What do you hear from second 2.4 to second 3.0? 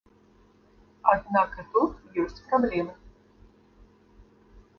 праблемы.